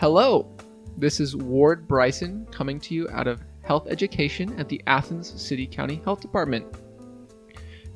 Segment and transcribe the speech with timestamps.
[0.00, 0.50] Hello,
[0.96, 5.66] this is Ward Bryson coming to you out of Health Education at the Athens City
[5.66, 6.64] County Health Department.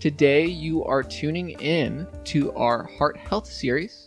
[0.00, 4.06] Today, you are tuning in to our Heart Health series,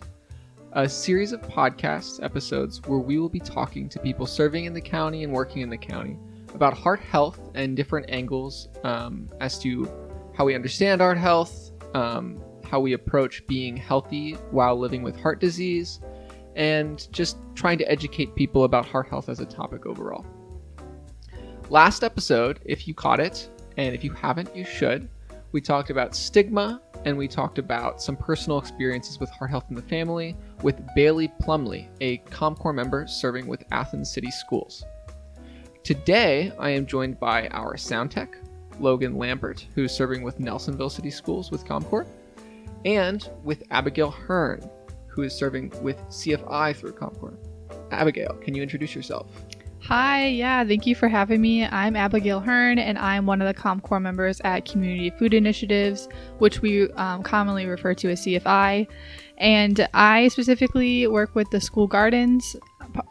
[0.74, 4.80] a series of podcast episodes where we will be talking to people serving in the
[4.80, 6.20] county and working in the county
[6.54, 9.92] about heart health and different angles um, as to
[10.36, 15.40] how we understand heart health, um, how we approach being healthy while living with heart
[15.40, 16.00] disease,
[16.58, 20.26] and just trying to educate people about heart health as a topic overall.
[21.70, 25.08] Last episode, if you caught it, and if you haven't, you should,
[25.52, 29.76] we talked about stigma and we talked about some personal experiences with heart health in
[29.76, 34.84] the family with Bailey Plumley, a COMCorps member serving with Athens City Schools.
[35.84, 38.36] Today, I am joined by our sound tech,
[38.80, 42.10] Logan Lambert, who's serving with Nelsonville City Schools with COMCorps,
[42.84, 44.70] and with Abigail Hearne,
[45.18, 47.50] who is serving with CFI through COMCorps.
[47.90, 49.28] Abigail, can you introduce yourself?
[49.82, 51.66] Hi, yeah, thank you for having me.
[51.66, 56.62] I'm Abigail Hearne, and I'm one of the COMCorps members at Community Food Initiatives, which
[56.62, 58.88] we um, commonly refer to as CFI.
[59.40, 62.56] And I specifically work with the school gardens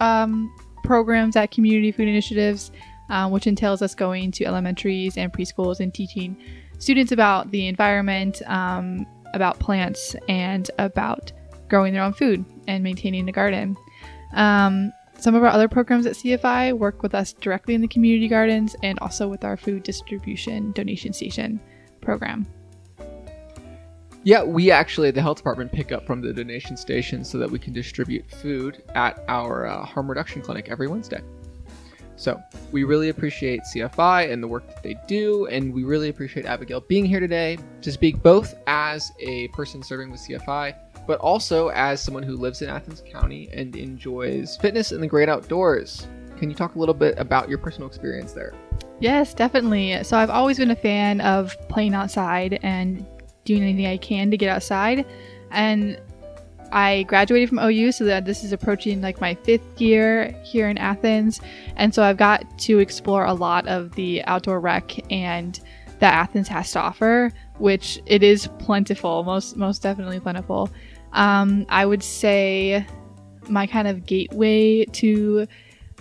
[0.00, 2.70] um, programs at Community Food Initiatives,
[3.11, 6.36] um, which entails us going to elementaries and preschools and teaching
[6.78, 11.33] students about the environment, um, about plants, and about
[11.69, 13.77] growing their own food and maintaining the garden.
[14.34, 18.28] Um, some of our other programs at CFI work with us directly in the community
[18.28, 21.61] gardens and also with our food distribution donation station
[22.00, 22.47] program.
[24.25, 27.61] Yeah, we actually, the health department, pick up from the donation station so that we
[27.61, 31.20] can distribute food at our uh, harm reduction clinic every Wednesday.
[32.17, 32.42] So
[32.73, 36.80] we really appreciate CFI and the work that they do, and we really appreciate Abigail
[36.80, 40.75] being here today to speak both as a person serving with CFI,
[41.06, 45.28] but also as someone who lives in Athens County and enjoys fitness and the great
[45.28, 46.06] outdoors.
[46.38, 48.52] Can you talk a little bit about your personal experience there?
[49.00, 50.02] Yes, definitely.
[50.04, 53.06] So I've always been a fan of playing outside and
[53.45, 55.06] doing anything I can to get outside.
[55.50, 56.00] And
[56.72, 60.78] I graduated from OU, so that this is approaching like my fifth year here in
[60.78, 61.40] Athens.
[61.77, 65.58] And so I've got to explore a lot of the outdoor rec and
[66.00, 70.70] that Athens has to offer, which it is plentiful, most most definitely plentiful.
[71.16, 72.86] Um, I would say
[73.48, 75.46] my kind of gateway to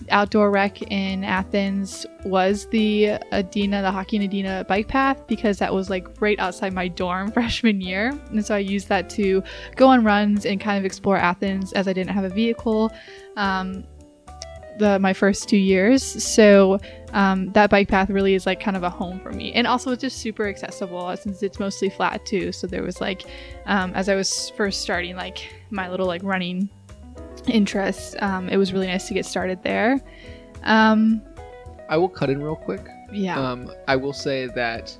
[0.09, 5.89] outdoor rec in Athens was the Adena, the Hockhocking Adena bike path because that was
[5.89, 8.09] like right outside my dorm freshman year.
[8.29, 9.41] And so I used that to
[9.75, 12.91] go on runs and kind of explore Athens as I didn't have a vehicle.
[13.37, 13.85] Um,
[14.77, 16.79] the my first two years, so
[17.13, 19.91] um, that bike path really is like kind of a home for me, and also
[19.91, 22.51] it's just super accessible since it's mostly flat too.
[22.51, 23.23] So there was like,
[23.65, 26.69] um, as I was first starting like my little like running
[27.47, 30.01] interests, um, it was really nice to get started there.
[30.63, 31.21] Um,
[31.89, 32.85] I will cut in real quick.
[33.11, 33.39] yeah.
[33.39, 34.95] Um, I will say that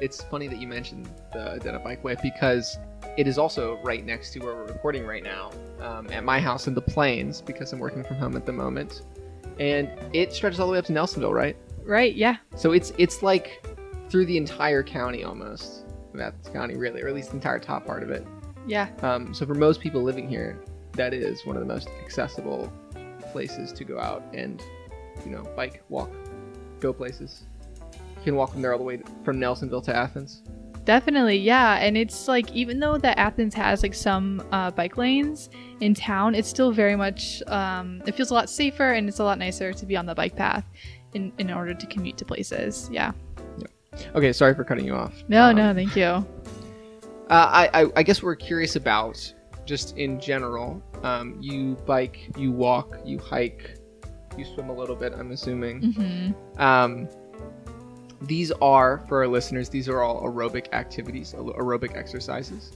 [0.00, 2.78] it's funny that you mentioned the Adena Bikeway because
[3.18, 6.68] it is also right next to where we're recording right now um, at my house
[6.68, 9.02] in the plains because I'm working from home at the moment.
[9.58, 11.56] And it stretches all the way up to Nelsonville, right?
[11.82, 12.14] right.
[12.14, 12.36] Yeah.
[12.54, 13.66] So it's it's like
[14.08, 15.84] through the entire county almost.
[16.14, 18.24] of Athens County, really, or at least the entire top part of it.
[18.68, 18.88] Yeah.
[19.02, 20.62] Um, so for most people living here,
[20.92, 22.72] that is one of the most accessible
[23.32, 24.62] places to go out and,
[25.24, 26.10] you know, bike, walk,
[26.78, 27.42] go places.
[28.18, 30.42] You can walk from there all the way from Nelsonville to Athens.
[30.88, 31.74] Definitely, yeah.
[31.76, 35.50] And it's like even though that Athens has like some uh, bike lanes
[35.80, 39.24] in town, it's still very much um, it feels a lot safer and it's a
[39.24, 40.64] lot nicer to be on the bike path
[41.12, 42.88] in in order to commute to places.
[42.90, 43.12] Yeah.
[44.14, 45.12] Okay, sorry for cutting you off.
[45.28, 46.04] No, Um, no, thank you.
[46.04, 46.24] Uh,
[47.28, 49.20] I, I I guess we're curious about
[49.66, 50.82] just in general.
[51.02, 53.76] Um, you bike, you walk, you hike,
[54.38, 55.12] you swim a little bit.
[55.12, 55.92] I'm assuming.
[55.92, 57.10] hmm Um,
[58.22, 59.68] these are for our listeners.
[59.68, 62.72] These are all aerobic activities, aerobic exercises.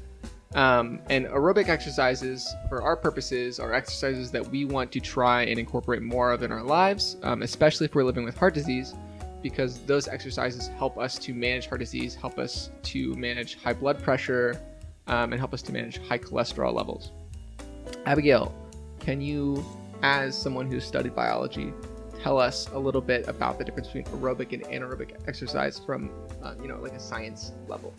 [0.55, 5.59] Um, and aerobic exercises, for our purposes, are exercises that we want to try and
[5.59, 8.95] incorporate more of in our lives, um, especially if we're living with heart disease,
[9.43, 14.03] because those exercises help us to manage heart disease, help us to manage high blood
[14.03, 14.61] pressure,
[15.07, 17.13] um, and help us to manage high cholesterol levels.
[18.05, 18.55] Abigail,
[19.01, 19.65] can you,
[20.03, 21.73] as someone who's studied biology,
[22.23, 26.11] tell us a little bit about the difference between aerobic and anaerobic exercise from,
[26.43, 27.93] uh, you know, like a science level?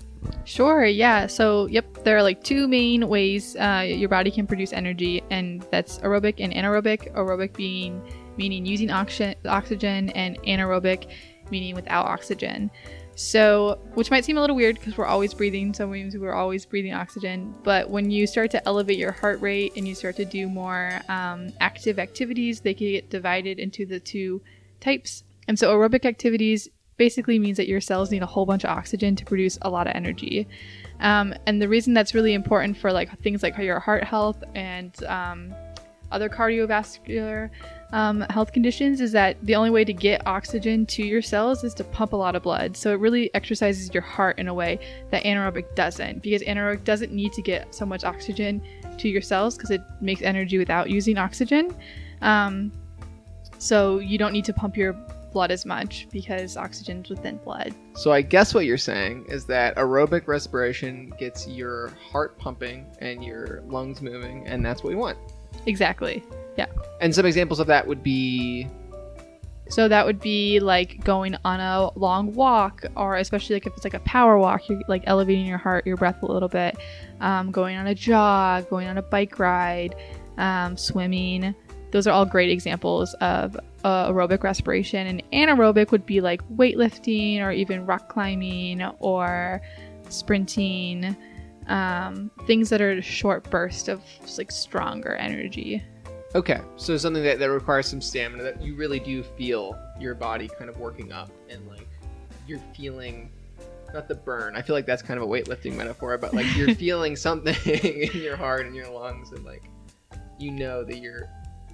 [0.45, 1.27] Sure, yeah.
[1.27, 5.65] So, yep, there are like two main ways uh, your body can produce energy, and
[5.71, 7.13] that's aerobic and anaerobic.
[7.13, 8.01] Aerobic being
[8.37, 11.09] meaning using oxygen, oxygen, and anaerobic
[11.51, 12.71] meaning without oxygen.
[13.15, 16.65] So, which might seem a little weird because we're always breathing, so means we're always
[16.65, 17.54] breathing oxygen.
[17.63, 21.01] But when you start to elevate your heart rate and you start to do more
[21.10, 24.42] um, active activities, they can get divided into the two
[24.80, 25.24] types.
[25.48, 29.15] And so, aerobic activities basically means that your cells need a whole bunch of oxygen
[29.15, 30.48] to produce a lot of energy.
[31.00, 35.04] Um, and the reason that's really important for like things like your heart health and
[35.06, 35.54] um,
[36.12, 37.50] other cardiovascular
[37.93, 41.75] um, health conditions is that the only way to get oxygen to your cells is
[41.75, 42.75] to pump a lot of blood.
[42.75, 44.79] So it really exercises your heart in a way
[45.11, 48.63] that anaerobic doesn't, because anaerobic doesn't need to get so much oxygen
[48.97, 51.73] to your cells because it makes energy without using oxygen.
[52.21, 52.71] Um,
[53.59, 54.93] so you don't need to pump your
[55.31, 57.75] blood as much because oxygen's within blood.
[57.95, 63.23] So I guess what you're saying is that aerobic respiration gets your heart pumping and
[63.23, 65.19] your lungs moving, and that's what we want.
[65.67, 66.23] Exactly.
[67.01, 68.67] And some examples of that would be
[69.69, 73.83] So that would be like going on a long walk, or especially like if it's
[73.83, 76.77] like a power walk, you're like elevating your heart, your breath a little bit.
[77.21, 79.95] Um, going on a jog, going on a bike ride,
[80.38, 81.55] um, swimming.
[81.91, 85.07] Those are all great examples of uh, aerobic respiration.
[85.07, 89.61] And anaerobic would be like weightlifting, or even rock climbing, or
[90.09, 91.15] sprinting.
[91.67, 94.03] Um, things that are short bursts of
[94.38, 95.81] like stronger energy.
[96.35, 100.50] Okay, so something that, that requires some stamina that you really do feel your body
[100.57, 101.88] kind of working up and like
[102.47, 103.31] you're feeling
[103.94, 104.56] not the burn.
[104.56, 108.21] I feel like that's kind of a weightlifting metaphor, but like you're feeling something in
[108.21, 109.63] your heart and your lungs and like
[110.39, 111.30] you know that you're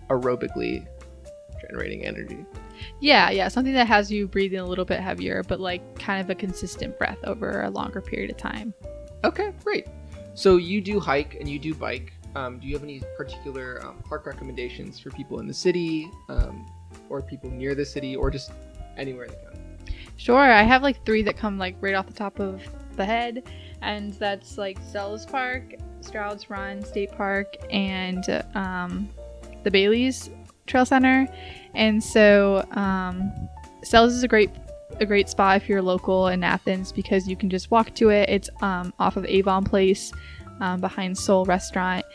[0.10, 0.86] aerobically
[1.62, 2.46] generating energy.
[3.00, 6.30] Yeah, yeah, something that has you breathing a little bit heavier, but like kind of
[6.30, 8.74] a consistent breath over a longer period of time.
[9.24, 9.88] Okay, great.
[10.34, 12.14] So you do hike and you do bike.
[12.40, 16.66] Um, do you have any particular um, park recommendations for people in the city, um,
[17.10, 18.54] or people near the city, or just
[18.96, 19.60] anywhere in the county?
[20.16, 22.62] Sure, I have like three that come like right off the top of
[22.96, 23.44] the head,
[23.82, 29.10] and that's like Sells Park, Stroud's Run State Park, and um,
[29.64, 30.30] the Bailey's
[30.66, 31.28] Trail Center.
[31.76, 33.34] And so, um,
[33.84, 34.50] Sells is a great
[35.02, 38.30] a great spot if you're local in Athens because you can just walk to it.
[38.30, 40.12] It's um, off of Avon Place,
[40.60, 42.06] um, behind Soul Restaurant.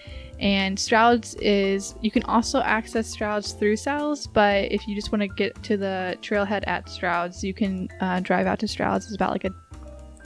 [0.40, 5.22] And Stroud's is you can also access Stroud's through Sells, but if you just want
[5.22, 9.06] to get to the trailhead at Stroud's, you can uh, drive out to Stroud's.
[9.06, 9.54] It's about like a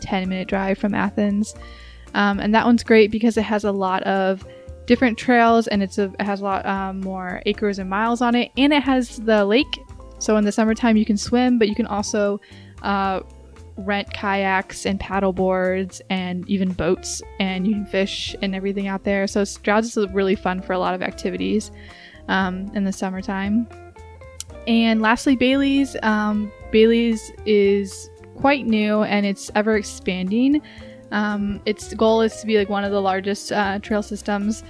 [0.01, 1.55] 10 minute drive from Athens.
[2.15, 4.47] Um, and that one's great because it has a lot of
[4.87, 8.35] different trails and it's a, it has a lot um, more acres and miles on
[8.35, 8.51] it.
[8.57, 9.79] And it has the lake.
[10.19, 12.41] So in the summertime, you can swim, but you can also
[12.83, 13.21] uh,
[13.79, 19.05] rent kayaks and paddle boards and even boats and you can fish and everything out
[19.05, 19.27] there.
[19.27, 21.71] So Stroud's is really fun for a lot of activities
[22.29, 23.69] um, in the summertime.
[24.67, 25.97] And lastly, Bailey's.
[26.03, 30.61] Um, Bailey's is quite new and it's ever expanding.
[31.11, 34.63] Um, its goal is to be like one of the largest uh, trail systems,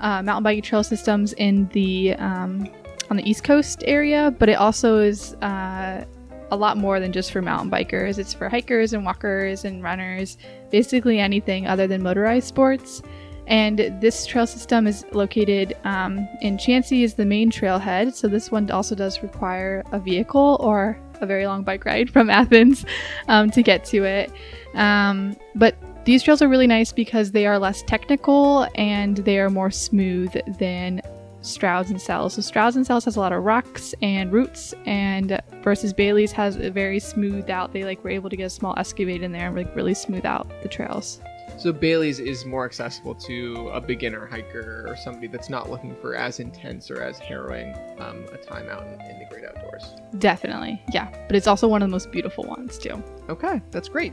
[0.00, 2.68] uh, mountain biking trail systems in the um,
[3.10, 6.04] on the East Coast area, but it also is uh,
[6.50, 8.18] a lot more than just for mountain bikers.
[8.18, 10.38] It's for hikers and walkers and runners,
[10.70, 13.02] basically anything other than motorized sports.
[13.46, 18.12] And this trail system is located um, in Chauncey is the main trailhead.
[18.14, 22.28] So this one also does require a vehicle or a very long bike ride from
[22.42, 22.84] Athens
[23.26, 24.30] um, to get to it.
[24.74, 29.50] Um, but these trails are really nice because they are less technical and they are
[29.50, 31.00] more smooth than
[31.40, 32.34] Stroud's and Sells.
[32.34, 36.56] So Stroud's and Sells has a lot of rocks and roots, and versus Bailey's has
[36.56, 37.72] a very smoothed out.
[37.72, 40.26] They like were able to get a small excavate in there and like really smooth
[40.26, 41.20] out the trails.
[41.58, 46.14] So Bailey's is more accessible to a beginner hiker or somebody that's not looking for
[46.14, 49.84] as intense or as harrowing um, a time out in, in the great outdoors.
[50.18, 51.10] Definitely, yeah.
[51.26, 53.02] But it's also one of the most beautiful ones too.
[53.28, 54.12] Okay, that's great.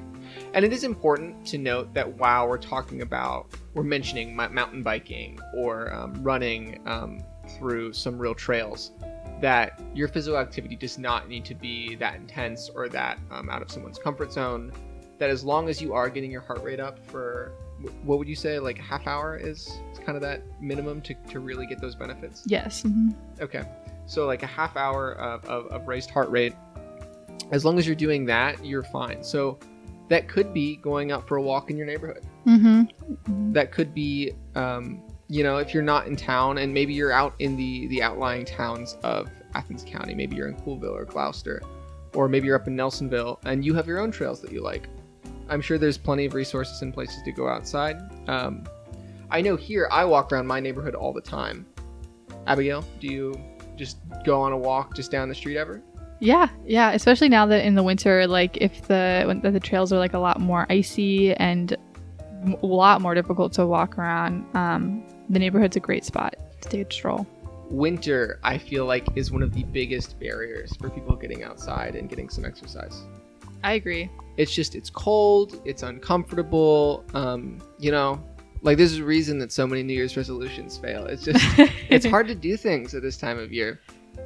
[0.56, 5.40] And it is important to note that while we're talking about, we're mentioning mountain biking
[5.54, 7.22] or um, running um,
[7.60, 8.92] through some real trails,
[9.40, 13.62] that your physical activity does not need to be that intense or that um, out
[13.62, 14.72] of someone's comfort zone.
[15.18, 17.52] That as long as you are getting your heart rate up for,
[18.04, 21.14] what would you say, like a half hour is, it's kind of that minimum to,
[21.30, 22.44] to really get those benefits?
[22.46, 22.84] Yes.
[22.84, 23.14] mhm.
[23.40, 23.64] Okay.
[24.08, 26.54] So like a half hour of, of, of raised heart rate.
[27.52, 29.24] As long as you're doing that, you're fine.
[29.24, 29.58] So
[30.10, 32.24] that could be going out for a walk in your neighborhood.
[32.46, 32.90] Mhm.
[33.28, 33.54] Mhm.
[33.54, 37.34] That could be, um, you know, if you're not in town and maybe you're out
[37.40, 40.14] in the the outlying towns of Athens County.
[40.14, 41.62] Maybe you're in Coolville or Glouster,
[42.14, 44.88] or maybe you're up in Nelsonville and you have your own trails that you like.
[45.50, 47.98] I'm sure there's plenty of resources and places to go outside.
[48.28, 48.64] Um,
[49.30, 51.66] I know here I walk around my neighborhood all the time.
[52.48, 53.40] Abigail, do you
[53.76, 55.82] just go on a walk just down the street ever?
[56.20, 56.92] Yeah, yeah.
[56.92, 60.20] Especially now that in the winter, like if the when the trails are like a
[60.20, 61.76] lot more icy and
[62.62, 66.90] a lot more difficult to walk around, um, the neighborhood's a great spot to take
[66.90, 67.28] a stroll.
[67.70, 72.08] Winter, I feel like, is one of the biggest barriers for people getting outside and
[72.08, 73.02] getting some exercise.
[73.66, 74.10] I agree.
[74.38, 77.04] It's just it's cold, it's uncomfortable.
[77.14, 78.24] Um, you know,
[78.62, 81.06] like this is a reason that so many New Year's resolutions fail.
[81.08, 81.44] It's just
[81.90, 83.80] it's hard to do things at this time of year.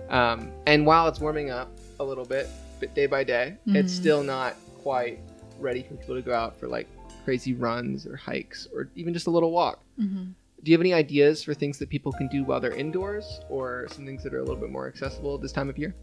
[0.09, 2.47] Um, and while it's warming up a little bit,
[2.79, 3.95] but day by day, it's Mhm.
[3.95, 5.19] still not quite
[5.59, 6.87] ready for people to go out for like
[7.23, 9.81] crazy runs or hikes or even just a little walk.
[9.99, 10.31] Mm-hmm.
[10.63, 13.87] Do you have any ideas for things that people can do while they're indoors or
[13.91, 15.95] some things that are a little bit more accessible at this time of year?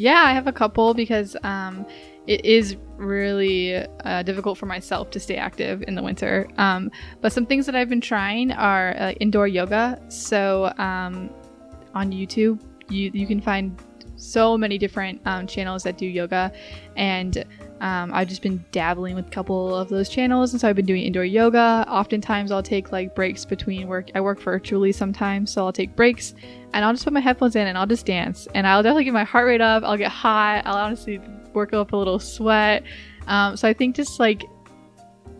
[0.00, 1.84] Yeah, I have a couple because um,
[2.26, 6.48] it is really uh, difficult for myself to stay active in the winter.
[6.56, 6.90] Um,
[7.20, 10.00] but some things that I've been trying are uh, indoor yoga.
[10.08, 11.28] So um,
[11.92, 13.78] on YouTube, you you can find
[14.20, 16.52] so many different um, channels that do yoga,
[16.96, 17.44] and
[17.80, 20.86] um, I've just been dabbling with a couple of those channels, and so I've been
[20.86, 21.84] doing indoor yoga.
[21.88, 24.10] Oftentimes, I'll take like breaks between work.
[24.14, 26.34] I work virtually sometimes, so I'll take breaks,
[26.74, 29.14] and I'll just put my headphones in and I'll just dance, and I'll definitely get
[29.14, 29.82] my heart rate up.
[29.82, 30.62] I'll get hot.
[30.66, 31.20] I'll honestly
[31.54, 32.82] work up a little sweat.
[33.26, 34.44] Um, so I think just like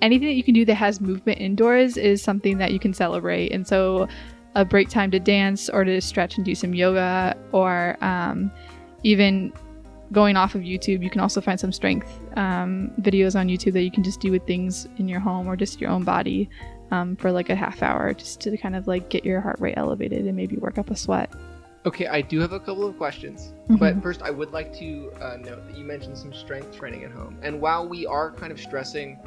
[0.00, 3.52] anything that you can do that has movement indoors is something that you can celebrate,
[3.52, 4.08] and so
[4.56, 8.50] a break time to dance or to stretch and do some yoga or um,
[9.02, 9.52] even
[10.12, 13.82] going off of YouTube, you can also find some strength um, videos on YouTube that
[13.82, 16.50] you can just do with things in your home or just your own body
[16.90, 19.74] um, for like a half hour just to kind of like get your heart rate
[19.76, 21.30] elevated and maybe work up a sweat.
[21.86, 23.54] Okay, I do have a couple of questions.
[23.68, 27.10] But first, I would like to uh, note that you mentioned some strength training at
[27.10, 27.38] home.
[27.42, 29.18] And while we are kind of stressing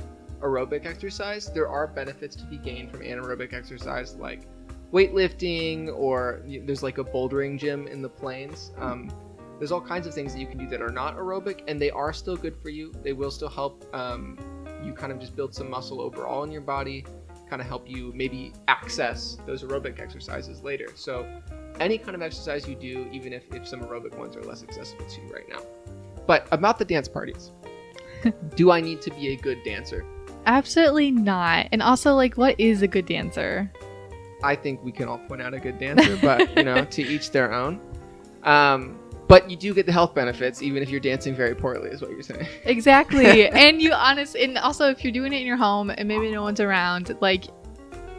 [0.42, 4.42] aerobic exercise, there are benefits to be gained from anaerobic exercise like
[4.92, 8.72] weightlifting, or y- there's like a bouldering gym in the plains.
[8.78, 9.10] Um,
[9.64, 11.90] there's all kinds of things that you can do that are not aerobic, and they
[11.90, 12.92] are still good for you.
[13.02, 14.38] They will still help um,
[14.84, 17.06] you kind of just build some muscle overall in your body,
[17.50, 20.90] kind of help you maybe access those aerobic exercises later.
[20.96, 21.26] So,
[21.80, 25.06] any kind of exercise you do, even if, if some aerobic ones are less accessible
[25.06, 25.62] to you right now.
[26.28, 27.54] But about the dance parties,
[28.58, 30.06] do I need to be a good dancer?
[30.46, 31.70] Absolutely not.
[31.72, 33.72] And also, like, what is a good dancer?
[34.44, 37.32] I think we can all point out a good dancer, but you know, to each
[37.32, 37.80] their own.
[38.44, 39.00] Um,
[39.34, 42.12] but you do get the health benefits, even if you're dancing very poorly, is what
[42.12, 42.48] you're saying.
[42.66, 43.50] Exactly.
[43.50, 46.44] and you honest and also if you're doing it in your home and maybe no
[46.44, 47.46] one's around, like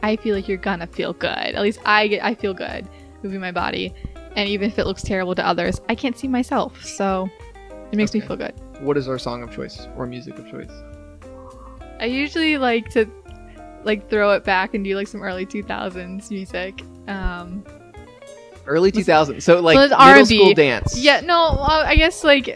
[0.03, 1.55] I feel like you're gonna feel good.
[1.55, 2.89] At least I get I feel good
[3.23, 3.95] moving my body.
[4.35, 6.85] And even if it looks terrible to others, I can't see myself.
[6.85, 7.31] So
[7.93, 8.55] it makes me feel good.
[8.81, 10.73] What is our song of choice or music of choice?
[12.01, 13.09] I usually like to
[13.85, 16.83] like throw it back and do like some early 2000s music.
[17.07, 17.65] Um
[18.67, 20.25] Early 2000s, so like middle R&B.
[20.25, 20.99] school dance.
[20.99, 22.49] yeah, no, I guess like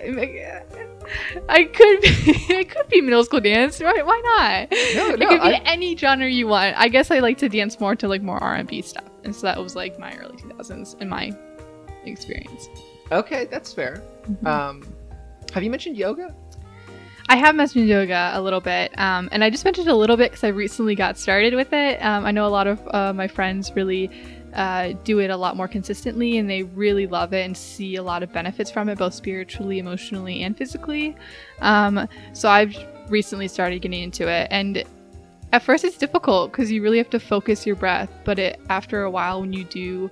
[1.49, 2.09] I could be
[2.55, 4.05] it could be middle school dance, right?
[4.05, 4.71] Why not?
[4.71, 6.77] No, it no, could be I- any genre you want.
[6.79, 9.35] I guess I like to dance more to like more R and B stuff, and
[9.35, 11.31] so that was like my early 2000s in my
[12.05, 12.69] experience.
[13.13, 14.03] Okay, that's fair.
[14.45, 14.83] Um,
[15.55, 16.35] have you mentioned yoga?
[17.31, 20.31] I have mentioned yoga a little bit, um, and I just mentioned a little bit
[20.31, 22.03] because I recently got started with it.
[22.03, 24.11] Um, I know a lot of uh, my friends really
[24.55, 28.03] uh, do it a lot more consistently, and they really love it and see a
[28.03, 31.17] lot of benefits from it, both spiritually, emotionally, and physically.
[31.61, 32.77] Um, so I've
[33.09, 34.85] recently started getting into it, and
[35.53, 39.03] at first it's difficult because you really have to focus your breath, but it after
[39.03, 40.11] a while, when you do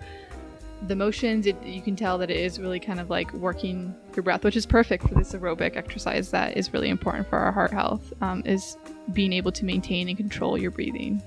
[0.88, 4.22] the motions, it, you can tell that it is really kind of like working your
[4.22, 7.72] breath, which is perfect for this aerobic exercise that is really important for our heart
[7.72, 8.76] health, um, is
[9.12, 11.22] being able to maintain and control your breathing.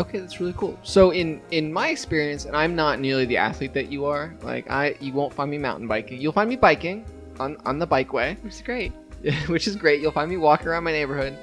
[0.00, 0.78] Okay, that's really cool.
[0.82, 4.34] So in in my experience, and I'm not nearly the athlete that you are.
[4.40, 6.18] Like I, you won't find me mountain biking.
[6.18, 7.04] You'll find me biking
[7.38, 8.92] on on the bikeway, Which is great.
[9.48, 10.00] which is great.
[10.00, 11.36] You'll find me walking around my neighborhood.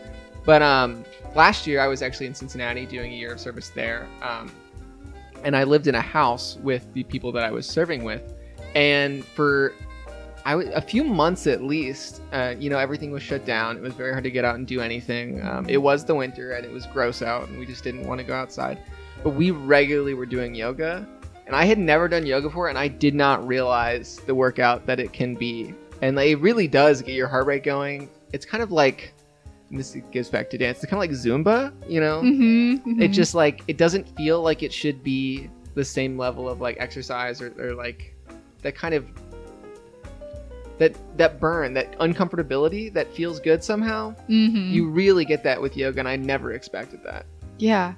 [0.44, 4.08] But um, last year I was actually in Cincinnati doing a year of service there.
[4.24, 4.52] Um,
[5.44, 8.34] and I lived in a house with the people that I was serving with,
[8.74, 9.76] and for
[10.48, 13.76] I w- a few months at least, uh, you know, everything was shut down.
[13.76, 15.46] It was very hard to get out and do anything.
[15.46, 18.20] Um, it was the winter and it was gross out, and we just didn't want
[18.22, 18.80] to go outside.
[19.24, 21.06] But we regularly were doing yoga,
[21.46, 25.02] and I had never done yoga before, and I did not realize the workout that
[25.02, 25.74] it can be.
[26.02, 28.10] And like, it really does get your heart rate going.
[28.32, 29.14] It's kind of like,
[29.70, 30.78] this gives back to dance.
[30.82, 32.22] It's kind of like Zumba, you know.
[32.22, 36.62] Mm-hmm, It just like it doesn't feel like it should be the same level of
[36.62, 38.16] like exercise or, or like
[38.62, 39.06] that kind of
[40.80, 44.12] that that burn, that uncomfortability that feels good somehow.
[44.28, 47.26] hmm You really get that with yoga, and I never expected that.
[47.58, 47.94] yeah,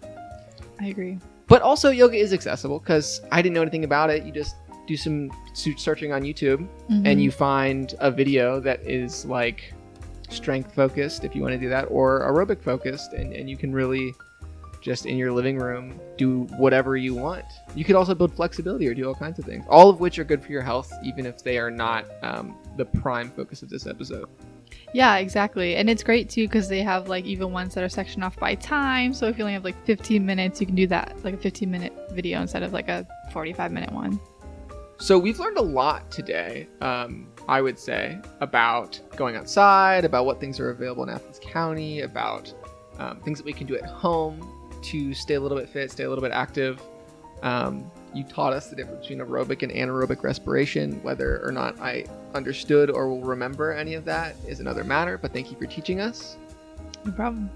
[0.79, 1.17] I agree.
[1.47, 4.23] But also, yoga is accessible because I didn't know anything about it.
[4.23, 4.55] You just
[4.87, 7.01] do some searching on YouTube Mhm.
[7.05, 9.73] and you find a video that is like
[10.29, 13.73] strength focused, if you want to do that, or aerobic focused, and, and you can
[13.73, 14.13] really
[14.81, 17.45] just in your living room do whatever you want.
[17.75, 20.23] You could also build flexibility or do all kinds of things, all of which are
[20.23, 23.87] good for your health, even if they are not um, the prime focus of this
[23.87, 24.29] episode.
[24.93, 25.75] Yeah, exactly.
[25.75, 28.55] And it's great too because they have like even ones that are sectioned off by
[28.55, 29.13] time.
[29.13, 31.69] So if you only have like 15 minutes, you can do that like a 15
[31.69, 34.19] minute video instead of like a 45 minute one.
[34.97, 40.41] So we've learned a lot today, um, I would say, about going outside, about what
[40.41, 42.53] things are available in Athens County, about
[42.97, 46.03] um, things that we can do at home to stay a little bit fit, stay
[46.03, 46.81] a little bit active.
[47.41, 51.01] Um, you taught us the difference between aerobic and anaerobic respiration.
[51.03, 55.31] Whether or not I understood or will remember any of that is another matter, but
[55.31, 56.37] thank you for teaching us.
[57.05, 57.49] No problem.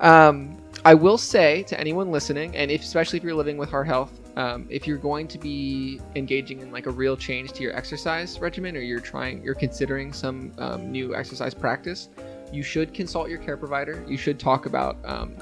[0.00, 3.86] Um, I will say to anyone listening, and if, especially if you're living with heart
[3.86, 7.74] health, um, if you're going to be engaging in like a real change to your
[7.74, 12.10] exercise regimen, or you're trying, you're considering some um, new exercise practice,
[12.52, 14.04] you should consult your care provider.
[14.06, 15.34] You should talk about um,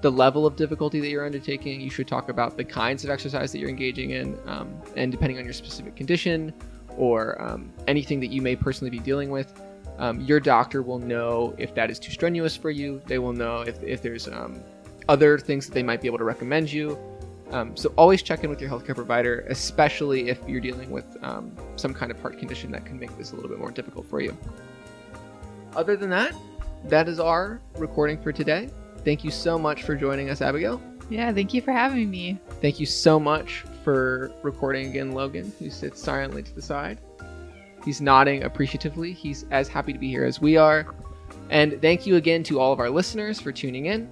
[0.00, 1.80] the level of difficulty that you're undertaking.
[1.80, 5.38] You should talk about the kinds of exercise that you're engaging in, um, and depending
[5.38, 6.52] on your specific condition
[6.96, 9.60] or um, anything that you may personally be dealing with,
[9.98, 13.02] um, your doctor will know if that is too strenuous for you.
[13.06, 14.60] They will know if, if there's um,
[15.08, 16.98] other things that they might be able to recommend you.
[17.50, 21.52] Um, so always check in with your healthcare provider, especially if you're dealing with um,
[21.76, 24.20] some kind of heart condition that can make this a little bit more difficult for
[24.20, 24.36] you.
[25.74, 26.34] Other than that,
[26.84, 28.70] that is our recording for today.
[29.04, 30.80] Thank you so much for joining us, Abigail.
[31.08, 32.38] Yeah, thank you for having me.
[32.60, 37.00] Thank you so much for recording again, Logan, who sits silently to the side.
[37.84, 39.12] He's nodding appreciatively.
[39.12, 40.94] He's as happy to be here as we are.
[41.48, 44.08] And thank you again to all of our listeners for tuning in.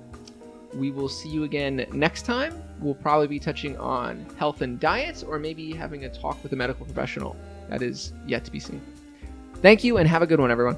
[0.74, 2.62] We will see you again next time.
[2.80, 6.56] We'll probably be touching on health and diets or maybe having a talk with a
[6.56, 7.36] medical professional.
[7.68, 8.80] That is yet to be seen.
[9.56, 10.76] Thank you, and have a good one, everyone.